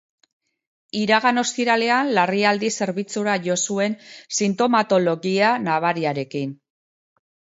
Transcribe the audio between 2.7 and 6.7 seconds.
zerbitzura jo zuen sintomatologia nabariarekin.